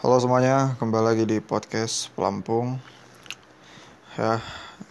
[0.00, 2.80] Halo semuanya, kembali lagi di podcast Pelampung.
[4.16, 4.40] Ya,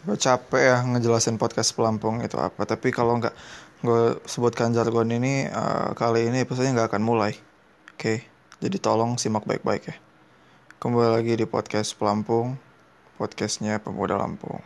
[0.06, 2.62] gue capek ya ngejelasin podcast Pelampung itu apa.
[2.70, 3.34] Tapi kalau nggak
[3.82, 7.34] gue sebutkan jargon ini, uh, kali ini episode nggak akan mulai.
[7.98, 8.30] Oke,
[8.62, 9.98] jadi tolong simak baik-baik ya.
[10.78, 12.62] Kembali lagi di podcast Pelampung,
[13.18, 14.62] podcastnya Pemuda Lampung.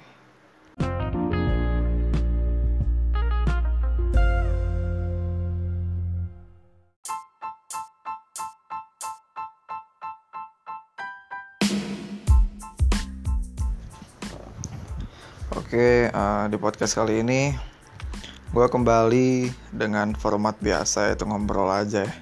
[16.13, 17.51] Uh, di podcast kali ini
[18.53, 22.13] gue kembali dengan format biasa yaitu ngobrol aja ya.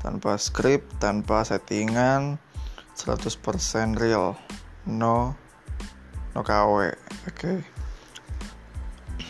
[0.00, 2.40] Tanpa skrip, tanpa settingan,
[2.96, 4.38] 100% real.
[4.88, 5.36] No
[6.32, 6.96] no KW.
[7.28, 7.60] Oke.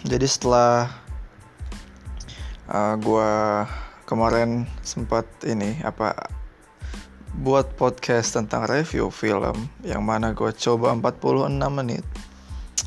[0.07, 0.87] Jadi setelah
[2.71, 3.33] uh, gue
[4.07, 6.15] kemarin sempat ini apa
[7.43, 12.07] buat podcast tentang review film yang mana gue coba 46 menit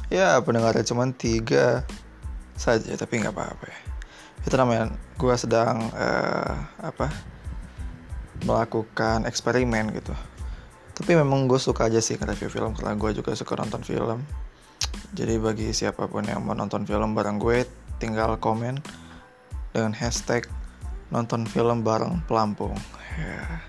[0.10, 1.86] ya pendengarnya cuma tiga
[2.58, 3.80] saja tapi nggak apa-apa ya.
[4.44, 7.08] Itu namanya gue sedang uh, apa
[8.44, 10.12] melakukan eksperimen gitu.
[11.00, 14.20] Tapi memang gue suka aja sih nge-review film karena gue juga suka nonton film.
[15.16, 17.64] Jadi bagi siapa pun yang mau nonton film bareng gue
[18.02, 18.82] tinggal komen
[19.72, 20.50] dengan hashtag
[21.14, 22.76] nonton film bareng pelampung.
[23.20, 23.64] Ya.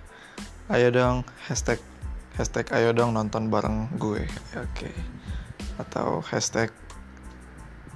[0.71, 1.17] ayo dong
[1.51, 1.83] hashtag
[2.39, 4.27] hashtag ayo dong nonton bareng gue.
[4.55, 4.91] Oke.
[4.91, 4.95] okay
[5.81, 6.69] atau hashtag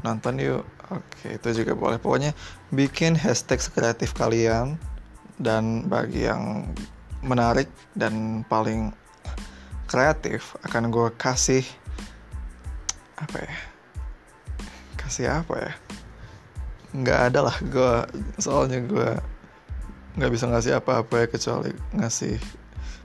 [0.04, 0.64] nonton yuk.
[0.92, 1.96] Oke itu juga boleh.
[1.96, 2.36] Pokoknya
[2.72, 4.76] bikin hashtag sekreatif kalian
[5.40, 6.68] dan bagi yang
[7.24, 8.92] menarik dan paling
[9.88, 11.64] kreatif akan gue kasih
[13.16, 13.56] apa ya
[15.00, 15.72] kasih apa ya?
[16.94, 17.92] Nggak ada lah gue
[18.40, 19.10] soalnya gue
[20.14, 22.36] nggak bisa ngasih apa-apa ya kecuali ngasih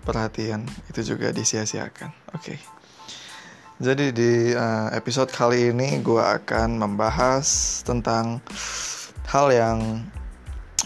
[0.03, 0.67] perhatian.
[0.88, 2.11] Itu juga disia-siakan.
[2.36, 2.55] Oke.
[2.55, 2.78] okay.
[3.80, 8.43] Jadi di uh, episode kali ini gue akan membahas tentang
[9.23, 10.03] hal yang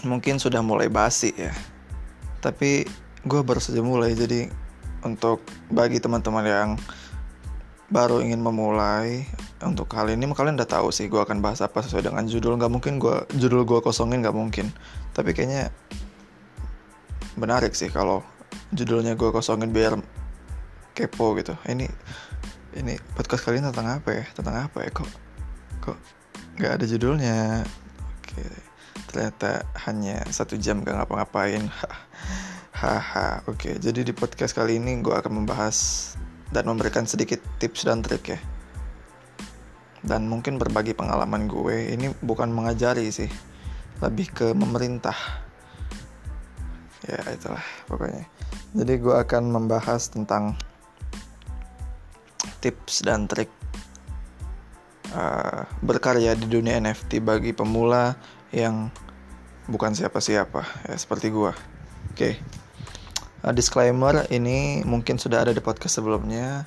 [0.06, 1.50] mungkin sudah mulai basi ya.
[2.38, 2.86] Tapi
[3.26, 4.46] gue baru saja mulai jadi
[5.02, 5.42] untuk
[5.74, 6.70] bagi teman-teman yang
[7.90, 9.26] baru ingin memulai
[9.58, 12.54] untuk kali ini kalian udah tahu sih gue akan bahas apa sesuai dengan judul.
[12.62, 14.70] Nggak mungkin gue judul gue kosongin nggak mungkin.
[15.10, 15.74] Tapi kayaknya
[17.34, 18.22] menarik sih kalau
[18.70, 19.98] judulnya gue kosongin biar
[20.94, 21.58] kepo gitu.
[21.66, 21.90] Ini
[22.74, 24.24] ini podcast kali ini tentang apa ya?
[24.34, 24.90] Tentang apa ya?
[24.90, 25.10] Kok
[25.78, 25.98] kok
[26.58, 27.62] nggak ada judulnya?
[28.20, 28.42] Oke
[29.14, 31.70] ternyata hanya satu jam gak ngapa-ngapain.
[32.74, 36.10] Haha oke jadi di podcast kali ini gue akan membahas
[36.50, 38.40] dan memberikan sedikit tips dan trik ya.
[40.04, 41.96] Dan mungkin berbagi pengalaman gue.
[41.96, 43.30] Ini bukan mengajari sih.
[44.04, 45.16] Lebih ke memerintah.
[47.08, 48.28] Ya itulah pokoknya.
[48.74, 50.58] Jadi gue akan membahas tentang
[52.64, 53.52] tips dan trik
[55.12, 58.16] uh, berkarya di dunia NFT bagi pemula
[58.56, 58.88] yang
[59.68, 61.52] bukan siapa-siapa ya seperti gua.
[62.08, 62.16] Oke.
[62.16, 62.34] Okay.
[63.44, 66.64] Uh, disclaimer ini mungkin sudah ada di podcast sebelumnya.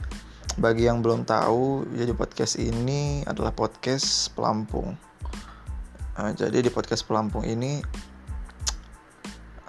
[0.57, 4.97] Bagi yang belum tahu, jadi podcast ini adalah podcast pelampung.
[6.17, 7.81] Uh, jadi di podcast pelampung ini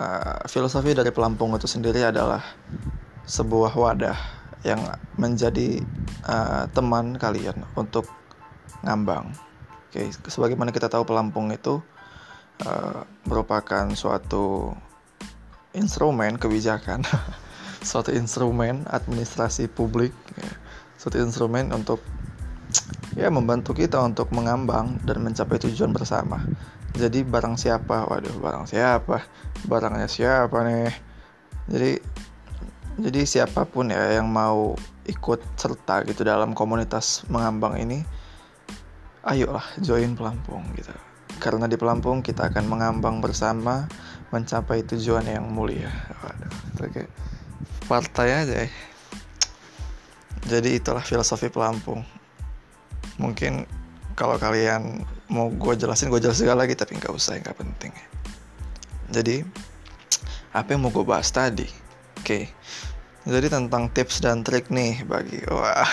[0.00, 2.40] uh, filosofi dari pelampung itu sendiri adalah
[3.28, 4.82] sebuah wadah yang
[5.14, 5.82] menjadi
[6.26, 8.10] uh, teman kalian untuk
[8.82, 9.30] ngambang.
[9.88, 11.80] Oke, sebagaimana kita tahu pelampung itu
[12.66, 14.74] uh, merupakan suatu
[15.72, 17.06] instrumen kebijakan,
[17.88, 20.50] suatu instrumen administrasi publik, ya.
[20.98, 22.02] suatu instrumen untuk
[23.16, 26.42] ya membantu kita untuk mengambang dan mencapai tujuan bersama.
[26.98, 29.22] Jadi barang siapa, waduh barang siapa,
[29.66, 30.92] barangnya siapa nih.
[31.68, 31.90] Jadi
[32.98, 34.74] jadi siapa pun ya yang mau
[35.06, 38.02] ikut serta gitu dalam komunitas mengambang ini,
[39.22, 40.90] ayolah join pelampung gitu.
[41.38, 43.86] Karena di pelampung kita akan mengambang bersama
[44.34, 45.94] mencapai tujuan yang mulia.
[46.26, 47.10] Waduh, kayak
[47.86, 48.70] partai aja ya.
[50.50, 52.02] Jadi itulah filosofi pelampung.
[53.22, 53.62] Mungkin
[54.18, 57.94] kalau kalian mau gue jelasin, gue jelasin lagi tapi nggak usah, nggak penting.
[59.14, 59.46] Jadi
[60.50, 61.70] apa yang mau gue bahas tadi?
[62.18, 62.50] Oke.
[63.28, 65.84] Jadi tentang tips dan trik nih bagi wah.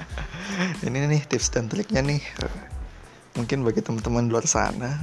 [0.88, 2.24] ini nih tips dan triknya nih.
[3.36, 4.96] Mungkin bagi teman-teman luar sana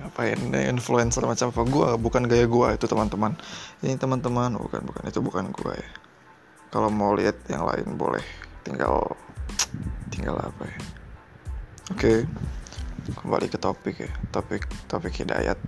[0.00, 0.38] ngapain
[0.70, 3.36] influencer macam apa gua bukan gaya gua itu teman-teman.
[3.84, 5.90] Ini teman-teman bukan bukan itu bukan gua ya.
[6.72, 8.24] Kalau mau lihat yang lain boleh
[8.64, 9.04] tinggal
[10.08, 10.78] tinggal apa ya.
[11.92, 12.12] Oke.
[13.12, 14.10] Kembali ke topik ya.
[14.32, 15.60] Topik topik hidayat.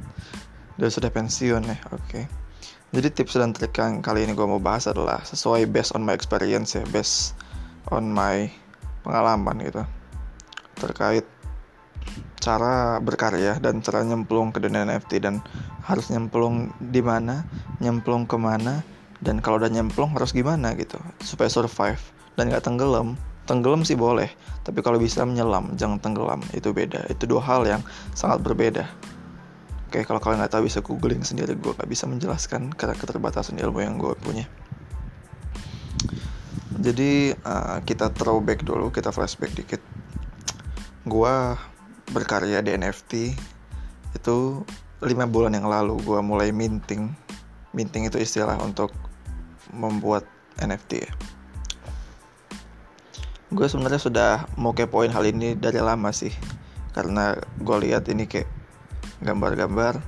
[0.81, 1.77] Dia sudah pensiun ya.
[1.93, 2.46] Oke.
[2.95, 6.15] Jadi tips dan trik yang kali ini gue mau bahas adalah sesuai based on my
[6.15, 7.35] experience ya based
[7.91, 8.51] on my
[9.07, 9.83] pengalaman gitu
[10.77, 11.27] terkait
[12.47, 15.43] cara berkarya dan cara nyemplung ke dunia NFT dan
[15.83, 17.43] harus nyemplung di mana,
[17.83, 18.87] nyemplung ke mana,
[19.19, 20.95] dan kalau udah nyemplung harus gimana gitu
[21.27, 21.99] supaya survive
[22.39, 23.19] dan nggak tenggelam.
[23.47, 24.27] Tenggelam sih boleh,
[24.67, 26.43] tapi kalau bisa menyelam, jangan tenggelam.
[26.51, 27.07] Itu beda.
[27.07, 27.83] Itu dua hal yang
[28.15, 28.91] sangat berbeda.
[29.87, 31.55] Oke, kalau kalian nggak tahu bisa googling sendiri.
[31.55, 34.47] Gue nggak bisa menjelaskan karena keterbatasan ilmu yang gue punya.
[36.77, 39.81] Jadi uh, kita throwback dulu, kita flashback dikit.
[41.07, 41.33] Gue
[42.11, 43.13] berkarya di NFT
[44.15, 44.63] itu
[45.05, 47.13] lima bulan yang lalu gue mulai minting
[47.77, 48.95] minting itu istilah untuk
[49.75, 50.25] membuat
[50.57, 51.13] NFT ya.
[53.53, 56.33] gue sebenarnya sudah mau kepoin hal ini dari lama sih
[56.97, 58.49] karena gue lihat ini kayak
[59.23, 60.01] gambar-gambar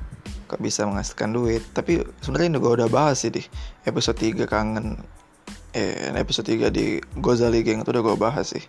[0.49, 1.63] kok bisa menghasilkan duit.
[1.77, 3.45] Tapi sebenarnya ini gue udah bahas sih di
[3.85, 5.01] episode 3 kangen
[5.77, 8.65] eh episode 3 di Gozali Gang itu udah gue bahas sih.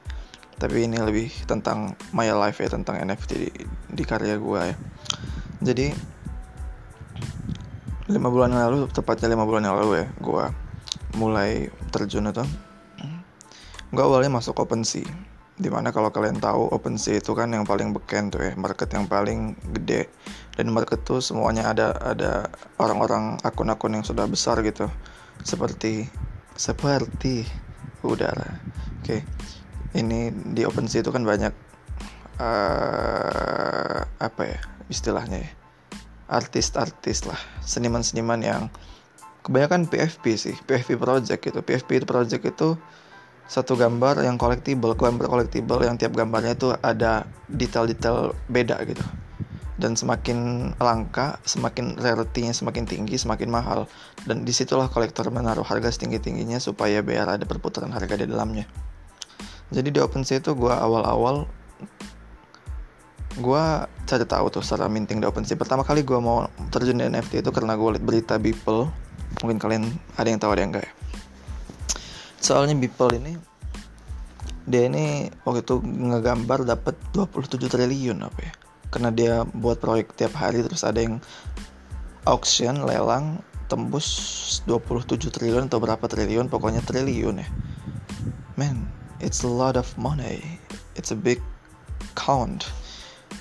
[0.59, 3.49] Tapi ini lebih tentang my life ya tentang NFT di,
[3.95, 4.75] di karya gue ya.
[5.63, 5.87] Jadi
[8.09, 10.45] lima bulan yang lalu tepatnya lima bulan yang lalu ya gue
[11.21, 12.41] mulai terjun itu
[13.89, 15.05] gue awalnya masuk OpenSea
[15.59, 19.05] di mana kalau kalian tahu OpenSea itu kan yang paling beken tuh ya market yang
[19.05, 20.07] paling gede.
[20.55, 22.47] Dan market tuh semuanya ada ada
[22.79, 24.87] orang-orang akun-akun yang sudah besar gitu.
[25.43, 26.07] Seperti
[26.55, 27.43] seperti
[28.03, 28.59] udara.
[29.03, 29.21] Oke okay
[29.97, 31.53] ini di OpenSea itu kan banyak
[32.37, 34.59] uh, apa ya
[34.91, 35.51] istilahnya ya?
[36.29, 38.63] Artis-artis lah seniman-seniman yang
[39.41, 41.59] kebanyakan PFP sih PFP project gitu.
[41.65, 42.77] PFP project itu
[43.49, 49.01] satu gambar yang kolektibel gambar kolektibel yang tiap gambarnya itu ada detail-detail beda gitu.
[49.79, 53.89] Dan semakin langka semakin rarity-nya semakin tinggi semakin mahal.
[54.21, 58.69] Dan di situlah kolektor menaruh harga setinggi tingginya supaya biar ada perputaran harga di dalamnya.
[59.73, 61.49] Jadi di OpenSea itu gue awal-awal
[63.39, 63.63] gue
[64.09, 67.49] cari tahu tuh secara minting di OpenSea pertama kali gue mau terjun di NFT itu
[67.49, 68.85] karena gue liat berita Beeple.
[69.41, 69.89] Mungkin kalian
[70.21, 70.93] ada yang tahu ada yang enggak ya
[72.39, 73.33] soalnya Beeple ini
[74.69, 78.53] dia ini waktu itu ngegambar dapat 27 triliun apa ya.
[78.93, 81.17] Karena dia buat proyek tiap hari terus ada yang
[82.29, 87.49] auction lelang tembus 27 triliun atau berapa triliun pokoknya triliun ya.
[88.61, 88.85] Men
[89.17, 90.61] it's a lot of money.
[90.93, 91.41] It's a big
[92.13, 92.69] count.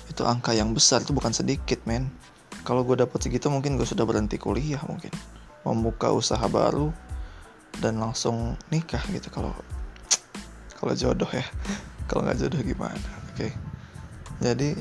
[0.09, 2.09] Itu angka yang besar itu bukan sedikit men.
[2.65, 5.13] Kalau gue dapat segitu mungkin gue sudah berhenti kuliah mungkin.
[5.61, 6.89] Membuka usaha baru
[7.79, 9.55] dan langsung nikah gitu kalau
[10.79, 11.43] kalau jodoh ya.
[12.07, 12.95] Kalau nggak jodoh gimana?
[13.31, 13.51] Oke.
[13.51, 13.51] Okay.
[14.39, 14.71] jadi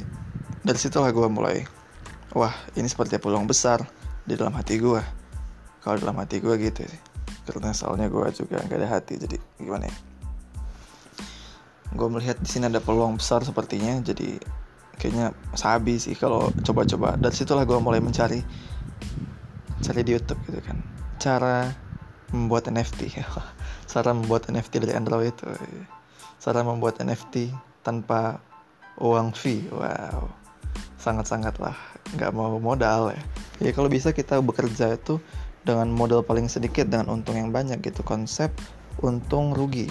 [0.62, 1.67] dari situlah gue mulai
[2.31, 3.83] wah ini seperti peluang besar
[4.23, 5.03] di dalam hati gue
[5.83, 7.03] kalau dalam hati gue gitu sih.
[7.49, 9.97] Karena soalnya gue juga nggak ada hati jadi gimana ya?
[11.97, 14.39] Gue melihat di sini ada peluang besar sepertinya jadi
[14.99, 17.19] kayaknya sabi sih kalau coba-coba.
[17.19, 18.39] Dari situlah gue mulai mencari
[19.83, 20.79] cari di YouTube gitu kan.
[21.19, 21.88] Cara
[22.35, 23.25] membuat NFT
[23.89, 25.49] cara membuat NFT dari Android itu
[26.39, 27.51] cara membuat NFT
[27.83, 28.39] tanpa
[28.99, 30.29] uang fee wow.
[30.99, 31.75] Sangat-sangat lah
[32.19, 33.23] nggak mau modal ya.
[33.59, 35.23] Ya kalau bisa kita bekerja itu
[35.63, 38.03] dengan modal paling sedikit dengan untung yang banyak gitu.
[38.03, 38.51] Konsep
[39.03, 39.87] untung rugi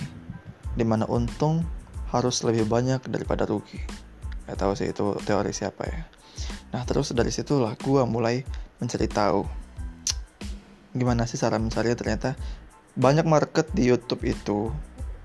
[0.75, 1.63] di mana untung
[2.11, 3.79] harus lebih banyak daripada rugi.
[4.47, 6.01] Gak tahu sih itu teori siapa ya.
[6.71, 8.43] Nah terus dari situlah gue mulai
[8.79, 9.66] mencari tahu
[10.97, 12.33] gimana sih cara mencari ternyata
[12.97, 14.73] banyak market di YouTube itu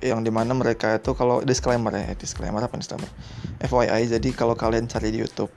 [0.02, 3.08] yang di mana mereka itu kalau disclaimer ya disclaimer apa disclaimer?
[3.62, 5.50] FYI jadi kalau kalian cari di YouTube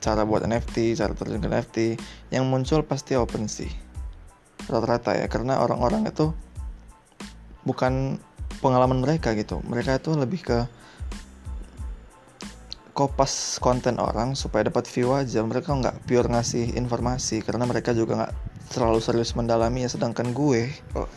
[0.00, 1.76] cara buat NFT cara terjun ke NFT
[2.32, 3.68] yang muncul pasti OpenSea
[4.68, 6.30] rata-rata ya karena orang-orang itu
[7.64, 8.20] bukan
[8.60, 9.58] pengalaman mereka gitu.
[9.64, 10.58] Mereka itu lebih ke
[12.92, 15.40] kopas konten orang supaya dapat view aja.
[15.40, 18.32] Mereka nggak pure ngasih informasi karena mereka juga nggak
[18.70, 21.10] terlalu serius mendalami ya sedangkan gue oh,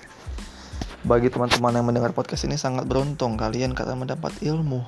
[1.03, 4.87] bagi teman-teman yang mendengar podcast ini sangat beruntung kalian karena mendapat ilmu.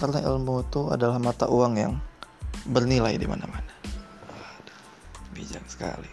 [0.00, 2.00] Karena ilmu itu adalah mata uang yang
[2.64, 3.68] bernilai di mana-mana.
[5.36, 6.08] Bijak sekali.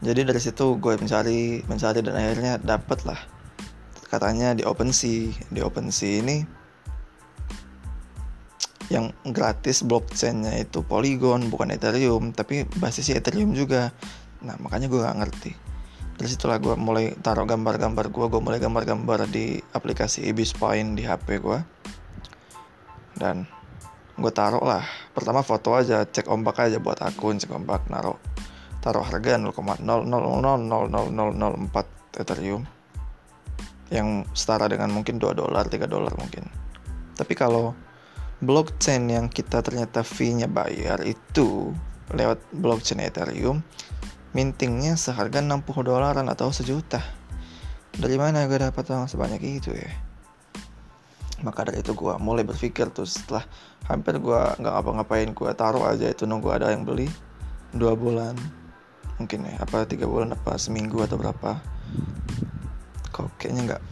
[0.00, 3.20] Jadi dari situ gue mencari mencari dan akhirnya dapet lah
[4.08, 6.36] katanya di OpenSea di OpenSea ini
[8.88, 13.92] yang gratis blockchainnya itu Polygon bukan Ethereum tapi basisnya Ethereum juga
[14.40, 15.52] nah makanya gue nggak ngerti
[16.18, 21.38] dari situlah gue mulai taruh gambar-gambar gue gue mulai gambar-gambar di aplikasi Ibispoint di HP
[21.38, 21.58] gue
[23.20, 23.46] dan
[24.18, 24.82] gue taruh lah
[25.14, 28.18] pertama foto aja cek ombak aja buat akun cek ombak naruh
[28.82, 32.66] taruh harga 0,0000004 Ethereum
[33.92, 36.50] yang setara dengan mungkin 2 dolar 3 dolar mungkin
[37.14, 37.78] tapi kalau
[38.38, 41.74] blockchain yang kita ternyata fee-nya bayar itu
[42.14, 43.66] lewat blockchain Ethereum
[44.30, 47.02] mintingnya seharga 60 dolaran atau sejuta.
[47.98, 49.90] Dari mana gue dapat uang sebanyak itu ya?
[51.42, 53.42] Maka dari itu gue mulai berpikir tuh setelah
[53.90, 57.08] hampir gue nggak ngapa-ngapain gue taruh aja itu nunggu ada yang beli
[57.74, 58.34] dua bulan
[59.18, 61.58] mungkin ya apa tiga bulan apa seminggu atau berapa.
[63.10, 63.82] Kok kayaknya nggak.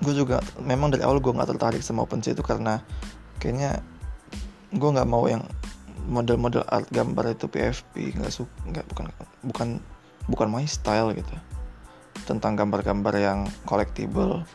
[0.00, 2.78] Gue juga memang dari awal gue nggak tertarik sama OpenSea itu karena
[3.40, 3.80] kayaknya
[4.70, 5.42] gue nggak mau yang
[6.06, 9.06] model-model art gambar itu PFP nggak suka nggak bukan
[9.42, 9.68] bukan
[10.30, 11.34] bukan my style gitu.
[12.28, 14.46] Tentang gambar-gambar yang collectible.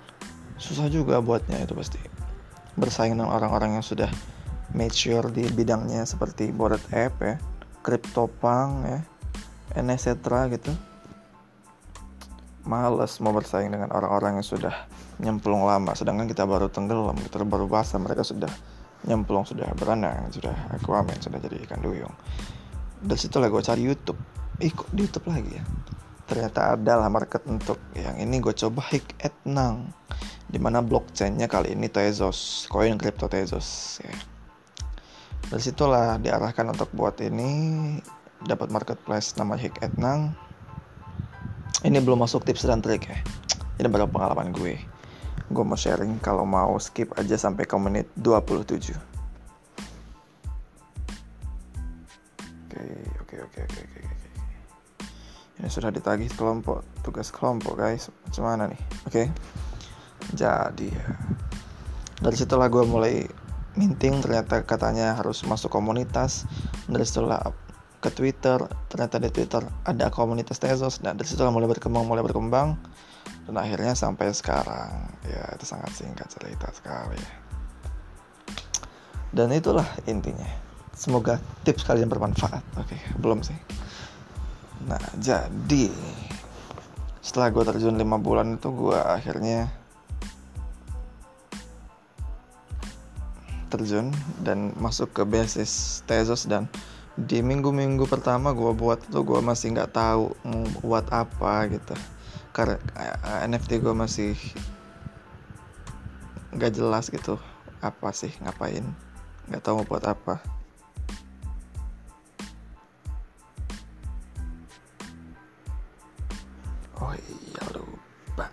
[0.56, 2.00] Susah juga buatnya itu pasti.
[2.80, 4.08] Bersaing dengan orang-orang yang sudah
[4.72, 7.36] mature di bidangnya seperti Bored App ya,
[7.84, 9.00] CryptoPunk ya,
[9.75, 10.15] etc
[10.51, 10.72] gitu.
[12.65, 14.74] Males mau bersaing dengan orang-orang yang sudah
[15.22, 18.50] nyemplung lama, sedangkan kita baru tenggelam, kita baru basah, mereka sudah
[19.05, 22.13] nyemplung, sudah berenang, sudah aquaman, sudah jadi ikan duyung.
[23.01, 24.17] Dari situ lah gue cari YouTube,
[24.59, 25.63] ikut di YouTube lagi ya.
[26.25, 29.93] Ternyata ada lah market untuk yang ini gue coba hik etnang
[30.45, 34.13] di mana blockchainnya kali ini Tezos koin crypto Tezos ya.
[35.50, 37.50] dari situlah diarahkan untuk buat ini
[38.45, 40.38] dapat marketplace nama Hik Etnang
[41.81, 43.17] ini belum masuk tips dan trik ya
[43.81, 44.77] ini baru pengalaman gue
[45.51, 48.95] gue mau sharing kalau mau skip aja sampai ke menit 27
[52.65, 52.81] oke
[53.21, 54.01] oke oke oke oke
[55.55, 58.11] ini sudah ditagih kelompok tugas kelompok guys.
[58.27, 58.81] Macam mana nih?
[59.07, 59.23] Oke.
[59.23, 59.27] Okay
[60.33, 61.07] jadi ya.
[62.15, 63.27] Dari situlah gue mulai
[63.75, 66.47] minting ternyata katanya harus masuk komunitas.
[66.89, 67.53] Dari situlah
[68.01, 68.57] ke Twitter
[68.89, 71.03] ternyata di Twitter ada komunitas Tezos.
[71.03, 72.79] Dan dari situlah mulai berkembang mulai berkembang
[73.45, 77.21] dan akhirnya sampai sekarang ya itu sangat singkat cerita sekali.
[79.29, 80.47] Dan itulah intinya.
[80.95, 82.63] Semoga tips kalian bermanfaat.
[82.81, 83.57] Oke belum sih.
[84.89, 85.93] Nah jadi
[87.21, 89.69] setelah gue terjun 5 bulan itu gue akhirnya
[93.69, 94.09] terjun
[94.41, 96.49] dan masuk ke basis Tezos.
[96.49, 96.65] Dan
[97.13, 100.33] di minggu-minggu pertama gue buat tuh gue masih nggak tahu
[100.81, 101.95] buat apa gitu
[102.55, 104.31] karena eh, NFT gue masih
[106.55, 107.35] nggak jelas gitu
[107.83, 108.88] apa sih ngapain
[109.51, 110.39] nggak tahu mau buat apa.
[116.95, 118.47] Oh iya lupa.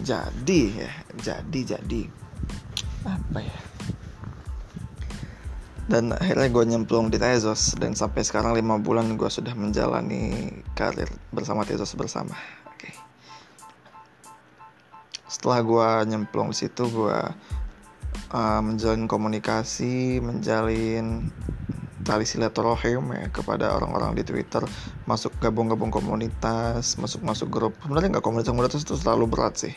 [0.00, 0.90] Jadi ya
[1.20, 2.02] jadi jadi.
[3.04, 3.58] Apa ya?
[5.86, 11.12] Dan akhirnya gue nyemplung di Tezos dan sampai sekarang lima bulan gue sudah menjalani karir
[11.30, 12.34] bersama Tezos bersama.
[15.42, 17.18] Setelah gue nyemplung di situ gue
[18.30, 21.34] uh, menjalin komunikasi menjalin
[22.06, 24.62] tali silaturahim ya kepada orang-orang di Twitter.
[25.10, 27.74] Masuk gabung-gabung komunitas masuk masuk grup.
[27.82, 29.74] Sebenarnya nggak komunitas komunitas itu terlalu berat sih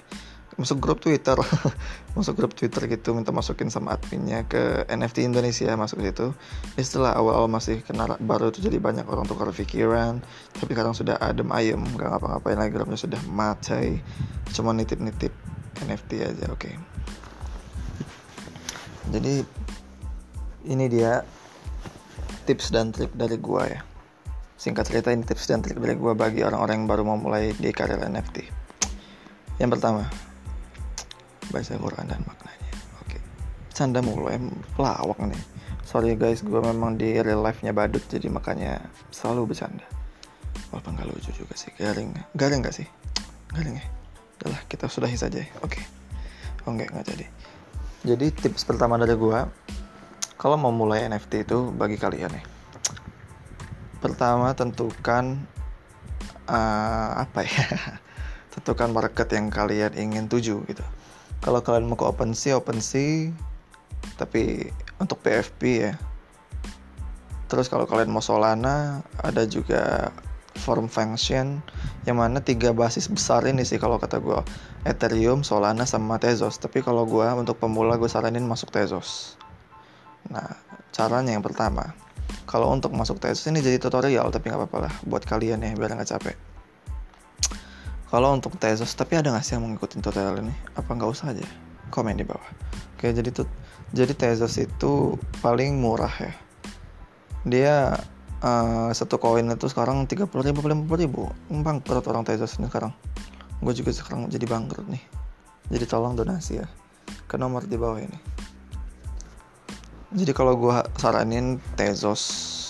[0.55, 1.35] masuk grup Twitter.
[2.15, 6.31] Masuk grup Twitter gitu minta masukin sama adminnya ke NFT Indonesia masuk situ.
[6.79, 10.23] Istilah awal-awal masih kenal baru itu jadi banyak orang tukar pikiran.
[10.55, 13.99] Tapi sekarang sudah adem ayem gak ngapa-ngapain lagi grupnya sudah mati
[14.55, 15.35] cuma nitip-nitip
[15.83, 16.71] NFT aja oke.
[16.71, 16.75] Okay.
[19.11, 19.43] jadi
[20.65, 21.21] ini dia
[22.47, 23.83] tips dan trik dari gua ya.
[24.55, 27.75] Singkat cerita ini tips dan trik dari gua bagi orang-orang yang baru mau mulai di
[27.75, 28.65] karir NFT
[29.59, 30.03] yang pertama
[31.55, 32.71] baca Quran dan maknanya.
[32.99, 33.17] Oke.
[33.71, 35.43] Canda mulu em pelawak nih.
[35.87, 38.83] Sorry guys gue memang di real life nya badut jadi makanya
[39.15, 39.87] selalu bercanda.
[40.75, 42.11] Walaupun gak lucu juga sih garing.
[42.35, 42.87] Garing gak sih?
[43.55, 43.85] Garing ya?
[44.41, 45.47] Udahlah kita sudahi saja ya.
[45.63, 45.79] Oke.
[46.67, 47.25] Oh enggak nggak jadi.
[48.03, 49.39] Jadi tips pertama dari gue
[50.35, 52.43] kalau mau mulai NFT itu bagi kalian ya
[54.05, 55.41] pertama tentukan
[56.45, 57.65] uh, apa ya?
[58.53, 60.85] Tentukan market yang kalian ingin tuju gitu
[61.43, 63.31] kalau kalian mau ke OpenSea OpenSea
[64.15, 64.69] tapi
[65.01, 65.93] untuk PFP ya.
[67.45, 70.09] Terus kalau kalian mau Solana ada juga
[70.55, 71.61] form function
[72.07, 74.39] yang mana tiga basis besar ini sih kalau kata gue
[74.87, 76.57] Ethereum, Solana sama Tezos.
[76.57, 79.37] Tapi kalau gue untuk pemula gue saranin masuk Tezos.
[80.31, 80.57] Nah
[80.89, 81.93] caranya yang pertama.
[82.49, 85.93] Kalau untuk masuk Tezos ini jadi tutorial tapi nggak apa-apa lah buat kalian ya biar
[85.93, 86.54] nggak capek
[88.15, 90.55] kalau untuk Tezos, tapi ada nggak sih yang mengikuti tutorial ini?
[90.79, 91.43] Apa nggak usah aja?
[91.91, 92.47] Komen di bawah.
[92.95, 93.43] Oke, jadi tuh
[93.91, 96.31] jadi Tezos itu paling murah ya.
[97.43, 97.75] Dia
[98.39, 102.71] uh, satu koin itu sekarang tiga puluh ribu lima puluh ribu bangkrut orang Tezos ini
[102.71, 102.93] sekarang
[103.63, 105.03] gue juga sekarang jadi bangkrut nih
[105.71, 106.67] jadi tolong donasi ya
[107.25, 108.19] ke nomor di bawah ini
[110.15, 112.23] jadi kalau gue saranin Tezos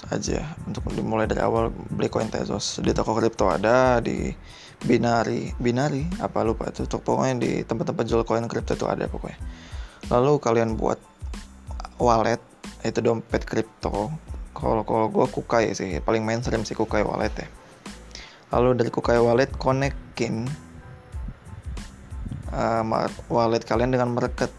[0.09, 0.57] aja.
[0.65, 2.81] Untuk dimulai dari awal beli koin Tezos.
[2.81, 4.33] Di toko kripto ada di
[4.81, 5.53] Binari.
[5.61, 6.09] Binari?
[6.17, 6.89] Apa lupa itu.
[6.89, 9.37] Pokoknya di tempat-tempat jual koin kripto itu ada pokoknya.
[10.09, 10.97] Lalu kalian buat
[12.01, 12.41] wallet
[12.81, 14.09] itu dompet kripto.
[14.57, 16.01] Kalau kalau gue kukai sih.
[16.01, 17.47] Paling mainstream sih kukai wallet ya.
[18.57, 20.49] Lalu dari kukai wallet konekin
[22.49, 22.81] uh,
[23.29, 24.49] wallet kalian dengan market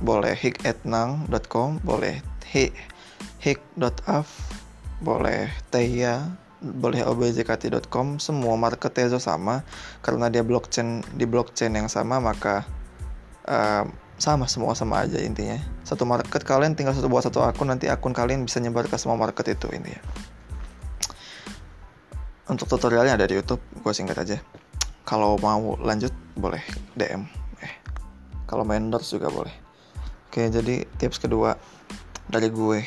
[0.00, 2.20] boleh hiketnang.com boleh
[2.52, 2.76] hik
[3.40, 4.28] hik.af
[5.00, 9.62] boleh teya boleh objkt.com semua market Tezo sama.
[10.00, 12.64] Karena dia blockchain di blockchain yang sama maka
[13.46, 13.84] uh,
[14.16, 15.60] sama semua sama aja intinya.
[15.84, 19.20] Satu market kalian tinggal satu buat satu akun nanti akun kalian bisa nyebar ke semua
[19.20, 20.00] market itu intinya.
[22.46, 24.36] Untuk tutorialnya ada di YouTube gue singkat aja.
[25.06, 26.62] Kalau mau lanjut boleh
[26.96, 27.28] DM
[27.62, 27.74] eh
[28.48, 29.65] kalau main juga boleh
[30.36, 31.56] oke jadi tips kedua
[32.28, 32.84] dari gue.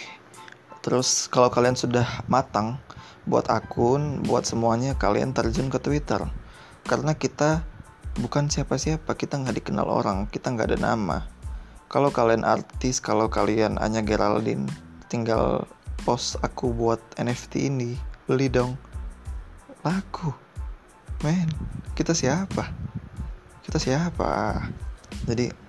[0.86, 2.78] Terus kalau kalian sudah matang
[3.26, 6.22] buat akun buat semuanya kalian terjun ke Twitter.
[6.86, 7.66] Karena kita
[8.22, 11.26] bukan siapa-siapa kita nggak dikenal orang kita nggak ada nama.
[11.90, 14.70] Kalau kalian artis kalau kalian hanya Geraldine
[15.10, 15.66] tinggal
[16.06, 17.98] post aku buat NFT ini
[18.30, 18.78] beli dong.
[19.82, 20.30] Laku.
[21.26, 21.50] Men
[21.98, 22.70] kita siapa?
[23.66, 24.54] Kita siapa?
[25.26, 25.69] Jadi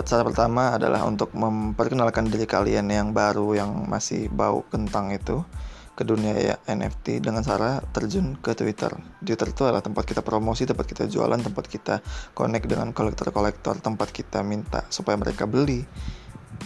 [0.00, 5.44] cara pertama adalah untuk memperkenalkan diri kalian yang baru yang masih bau kentang itu
[5.92, 8.88] ke dunia ya NFT dengan cara terjun ke Twitter.
[9.20, 12.00] Twitter itu adalah tempat kita promosi, tempat kita jualan, tempat kita
[12.32, 15.84] connect dengan kolektor-kolektor, tempat kita minta supaya mereka beli.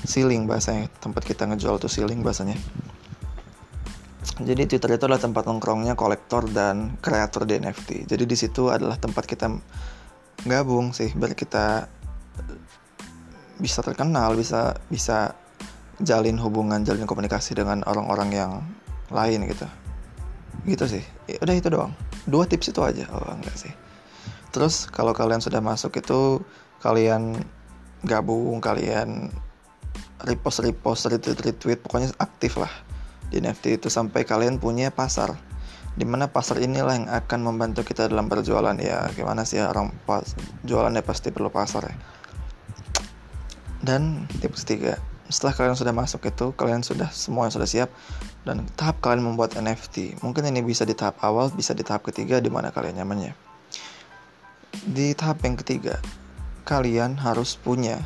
[0.06, 2.54] Ceiling bahasanya, tempat kita ngejual tuh ceiling bahasanya.
[4.37, 8.06] Jadi Twitter itu adalah tempat nongkrongnya kolektor dan kreator di NFT.
[8.06, 9.50] Jadi di situ adalah tempat kita
[10.45, 11.88] gabung sih, biar kita
[13.56, 15.32] bisa terkenal, bisa bisa
[16.00, 18.52] jalin hubungan, jalin komunikasi dengan orang-orang yang
[19.08, 19.66] lain gitu.
[20.69, 21.04] Gitu sih.
[21.30, 21.92] Ya, udah itu doang.
[22.28, 23.08] Dua tips itu aja.
[23.12, 23.73] Oh enggak sih.
[24.52, 26.40] Terus kalau kalian sudah masuk itu
[26.80, 27.36] kalian
[28.04, 29.32] gabung kalian
[30.23, 32.71] repost repost retweet retweet pokoknya aktif lah
[33.32, 35.36] di NFT itu sampai kalian punya pasar.
[35.97, 38.76] Di mana pasar inilah yang akan membantu kita dalam berjualan.
[38.76, 41.97] Ya gimana sih orang pas jualannya pasti perlu pasar ya
[43.86, 47.90] dan tips ketiga setelah kalian sudah masuk itu kalian sudah semua yang sudah siap.
[48.46, 52.38] Dan tahap kalian membuat NFT mungkin ini bisa di tahap awal bisa di tahap ketiga
[52.38, 53.34] di mana kalian nyamannya.
[54.86, 55.99] Di tahap yang ketiga
[56.62, 58.02] kalian harus punya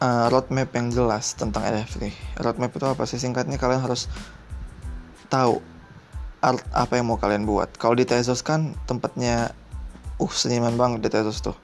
[0.00, 2.12] uh, roadmap yang jelas tentang NFT
[2.44, 3.16] roadmap itu apa sih?
[3.16, 4.12] Singkatnya kalian harus
[5.32, 5.64] tahu
[6.44, 7.72] art apa yang mau kalian buat.
[7.80, 9.56] Kalau di Tezos kan tempatnya
[10.20, 11.56] uh seniman banget di Tezos tuh.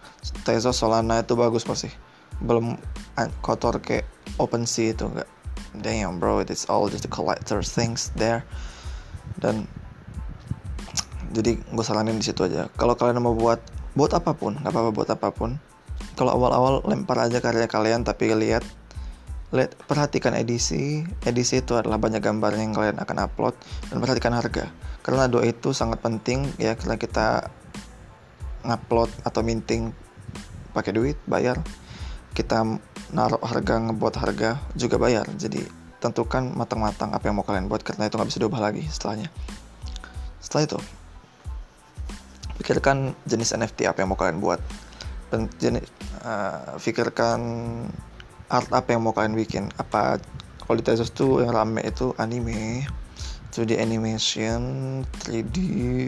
[0.48, 2.12] Tezos Solana itu bagus pasti
[2.42, 2.74] belum
[3.44, 4.07] kotor kayak
[4.40, 5.28] OpenSea itu enggak
[5.81, 8.44] damn bro it's all just the collector things there.
[9.40, 9.64] Dan
[11.33, 12.68] jadi gue saranin di situ aja.
[12.76, 13.59] Kalau kalian mau buat
[13.96, 15.57] buat apa pun nggak apa-apa buat apa pun.
[16.12, 18.64] Kalau awal-awal lempar aja karya kalian tapi lihat
[19.52, 21.05] lihat perhatikan edisi.
[21.24, 23.57] Edisi itu adalah banyak gambar yang kalian akan upload
[23.88, 24.68] dan perhatikan harga.
[25.00, 27.48] Karena dua itu sangat penting ya karena kita
[28.62, 29.90] ngupload atau minting
[30.72, 31.59] pakai duit bayar
[32.33, 32.64] kita
[33.12, 35.29] naruh harga ngebuat harga juga bayar.
[35.37, 35.64] Jadi
[36.03, 39.29] tentukan matang-matang apa yang mau kalian buat karena itu nggak bisa diubah lagi setelahnya.
[40.42, 40.79] Setelah itu
[42.59, 44.61] pikirkan jenis NFT apa yang mau kalian buat.
[45.33, 45.88] Dan jenis
[46.25, 47.40] uh, pikirkan
[48.53, 49.71] art apa yang mau kalian bikin.
[49.79, 50.18] Apa
[50.73, 52.88] Tezos tuh yang rame itu anime
[53.53, 54.61] 2D animation
[55.29, 55.57] 3D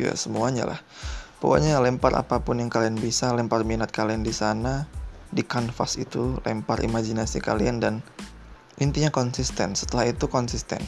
[0.09, 0.81] ya semuanya lah.
[1.37, 4.89] Pokoknya lempar apa pun yang kalian bisa lempar minat kalian di sana
[5.35, 7.95] di kanvas itu lempar imajinasi kalian dan
[8.79, 9.75] intinya konsisten.
[9.75, 10.81] Setelah itu konsisten.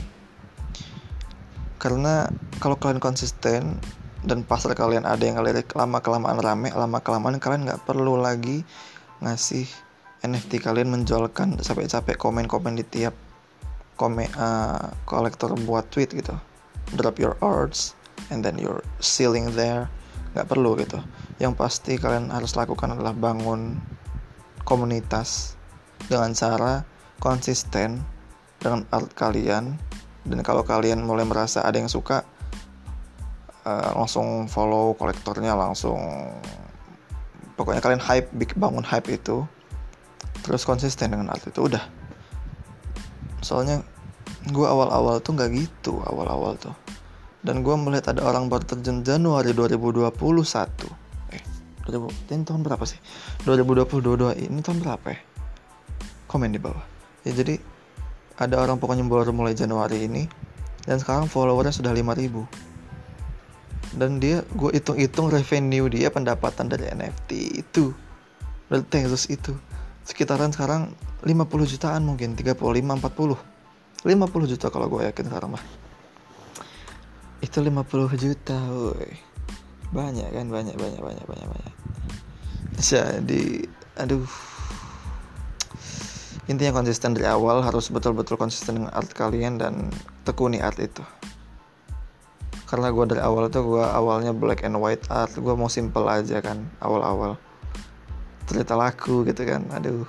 [1.82, 2.30] Karena
[2.62, 3.76] kalau kalian konsisten
[4.26, 8.66] dan pasar kalian ada yang ngelirik lama kelamaan rame lama kelamaan kalian nggak perlu lagi
[9.22, 9.68] ngasih
[10.26, 13.14] NFT kalian menjualkan sampai capek komen-komen di tiap
[13.94, 16.34] komen uh, kolektor buat tweet gitu.
[16.94, 17.94] Drop your arts
[18.30, 19.86] and then you're sealing there.
[20.34, 20.98] Nggak perlu gitu.
[21.38, 23.78] Yang pasti kalian harus lakukan adalah bangun
[24.66, 25.54] komunitas
[26.10, 26.82] dengan cara
[27.22, 28.02] konsisten
[28.58, 29.78] dengan art kalian.
[30.26, 32.26] Dan kalau kalian mulai merasa ada yang suka
[33.62, 36.02] uh, langsung follow kolektornya langsung
[37.54, 39.46] pokoknya kalian hype bangun hype itu
[40.42, 41.86] terus konsisten dengan art itu udah.
[43.38, 43.86] Soalnya
[44.50, 46.74] gue awal-awal tuh nggak gitu awal-awal tuh.
[47.46, 51.05] Dan gue melihat ada orang baru terjun Januari 2021 eh
[51.86, 52.98] 2000 ini tahun berapa sih?
[53.46, 55.20] 2022 ini tahun berapa ya?
[56.26, 56.82] Komen di bawah.
[57.22, 57.62] Ya jadi
[58.36, 60.28] ada orang pokoknya baru mulai Januari ini
[60.84, 67.30] dan sekarang followernya sudah 5000 dan dia gue hitung-hitung revenue dia pendapatan dari NFT
[67.64, 67.96] itu
[68.68, 69.56] dari Tezos itu
[70.04, 70.92] sekitaran sekarang
[71.24, 73.56] 50 jutaan mungkin 35 40
[74.06, 75.64] 50 juta kalau gue yakin sekarang mah.
[77.42, 79.18] Itu 50 juta woi.
[79.90, 81.75] Banyak kan banyak banyak banyak banyak banyak
[82.76, 83.64] jadi
[83.96, 84.28] aduh.
[86.46, 89.90] Intinya konsisten dari awal harus betul-betul konsisten dengan art kalian dan
[90.22, 91.02] tekuni art itu.
[92.70, 96.38] Karena gue dari awal tuh gue awalnya black and white art gue mau simple aja
[96.38, 97.34] kan awal-awal.
[98.46, 100.06] Ternyata laku gitu kan aduh.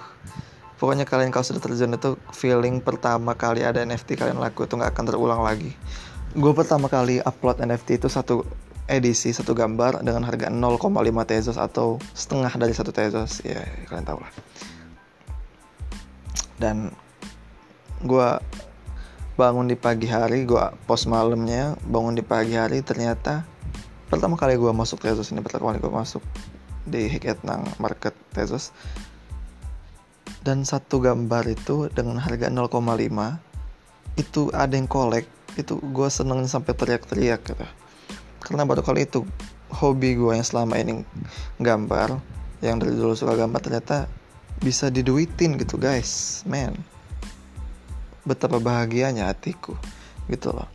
[0.77, 4.93] Pokoknya kalian kalau sudah terjun itu feeling pertama kali ada NFT kalian laku itu nggak
[4.93, 5.73] akan terulang lagi.
[6.37, 8.45] Gue pertama kali upload NFT itu satu
[8.87, 10.87] edisi satu gambar dengan harga 0,5
[11.27, 13.43] tezos atau setengah dari satu tezos.
[13.43, 14.31] Ya kalian tahu lah.
[16.57, 16.95] Dan
[18.01, 18.29] gue
[19.37, 23.45] bangun di pagi hari gue post malamnya bangun di pagi hari ternyata
[24.09, 26.23] pertama kali gue masuk tezos ini pertama kali gue masuk
[26.87, 28.71] di Hiketnang Market Tezos.
[30.41, 32.71] Dan satu gambar itu dengan harga 0,5
[34.15, 35.27] itu ada yang kolek
[35.59, 37.67] itu gue seneng sampai teriak-teriak gitu
[38.47, 39.27] karena baru kali itu
[39.67, 41.03] hobi gue yang selama ini
[41.59, 42.15] gambar
[42.63, 44.07] yang dari dulu suka gambar ternyata
[44.63, 46.41] bisa diduitin gitu guys.
[46.47, 46.79] Man
[48.27, 49.75] betapa bahagianya hatiku
[50.27, 50.67] gitu loh.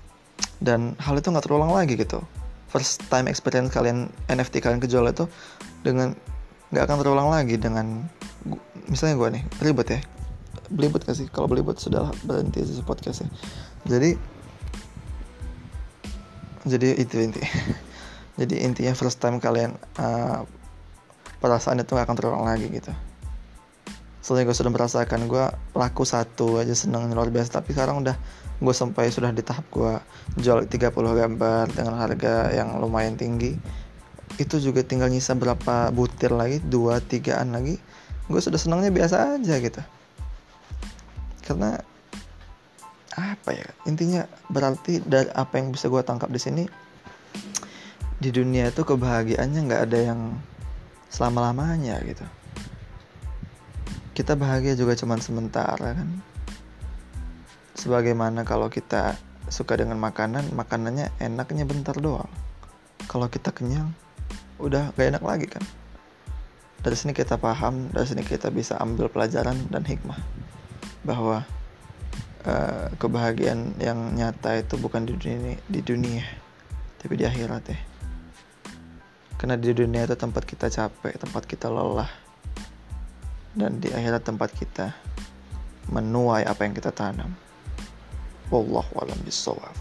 [0.63, 2.25] Dan hal itu nggak terulang lagi gitu.
[2.73, 5.29] First time experience kalian NFT kalian kejual itu
[5.85, 6.17] dengan
[6.73, 8.09] nggak akan terulang lagi dengan
[8.89, 10.01] misalnya gue nih ribet ya.
[10.73, 11.29] Belibet gak sih?
[11.29, 13.29] Kalau belibet sudah berhenti sih podcast ya.
[13.85, 14.17] Jadi
[16.63, 17.43] jadi itu inti.
[18.33, 20.49] Jadi intinya first time kalian uh,
[21.37, 22.89] perasaan itu gak akan terulang lagi gitu.
[24.25, 25.45] Soalnya gue sudah merasakan gue
[25.77, 27.61] laku satu aja seneng luar biasa.
[27.61, 28.17] Tapi sekarang udah
[28.63, 30.01] gue sampai sudah di tahap gue
[30.41, 33.53] jual 30 gambar dengan harga yang lumayan tinggi.
[34.41, 37.77] Itu juga tinggal nyisa berapa butir lagi dua tigaan lagi.
[38.33, 39.83] Gue sudah senangnya biasa aja gitu.
[41.45, 41.77] Karena
[43.13, 46.65] apa ya intinya berarti dari apa yang bisa gue tangkap di sini
[48.23, 50.21] di dunia itu kebahagiaannya nggak ada yang
[51.13, 52.25] selama lamanya gitu.
[54.17, 56.09] Kita bahagia juga cuman sementara kan?
[57.77, 59.21] Sebagaimana kalau kita
[59.53, 62.31] suka dengan makanan makanannya enaknya bentar doang.
[63.11, 63.93] Kalau kita kenyang
[64.57, 65.65] udah gak enak lagi kan?
[66.81, 70.19] Dari sini kita paham dari sini kita bisa ambil pelajaran dan hikmah
[71.03, 71.43] bahwa
[72.47, 76.25] uh, kebahagiaan yang nyata itu bukan di dunia di dunia
[77.03, 77.79] tapi di akhirat ya.
[79.39, 82.11] Karena di dunia itu tempat kita capek tempat kita lelah
[83.59, 84.95] dan di akhirat tempat kita
[85.91, 87.35] menuai apa yang kita tanam.
[88.53, 89.75] Wallahu alam bisawab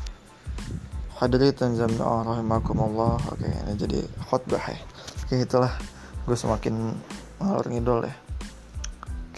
[1.22, 3.22] hadirin jami'ah rahimakumullah.
[3.30, 4.82] Oke ini jadi khutbah ya.
[5.22, 5.70] Oke itulah
[6.26, 6.98] gue semakin
[7.38, 8.31] ngalor ngidol ya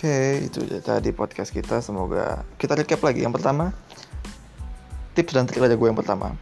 [0.04, 1.80] Oke, itu tadi podcast kita.
[1.80, 3.24] Semoga kita recap lagi.
[3.24, 3.72] Yang pertama,
[5.16, 6.36] tips dan trik aja gue yang pertama.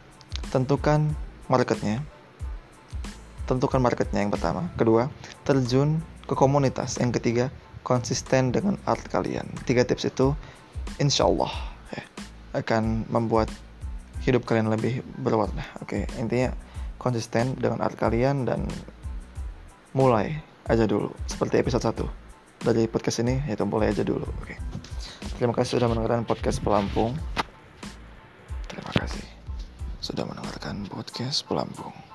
[0.50, 1.14] Tentukan
[1.46, 2.02] marketnya.
[3.46, 4.66] Tentukan marketnya yang pertama.
[4.82, 5.14] Kedua,
[5.46, 6.98] terjun ke komunitas.
[6.98, 7.46] Yang ketiga,
[7.86, 9.46] konsisten dengan art kalian.
[9.70, 10.34] Tiga tips itu,
[10.98, 11.54] insya Allah
[11.94, 12.02] ya,
[12.66, 13.54] akan membuat
[14.26, 15.62] hidup kalian lebih berwarna.
[15.86, 16.50] Oke, intinya
[16.98, 18.66] konsisten dengan art kalian dan
[19.94, 22.21] mulai aja dulu seperti episode 1
[22.62, 24.26] dari podcast ini ya mulai aja dulu.
[24.42, 24.56] Oke.
[25.38, 27.18] Terima kasih sudah mendengarkan podcast pelampung.
[28.70, 29.26] Terima kasih
[30.02, 32.11] sudah mendengarkan podcast pelampung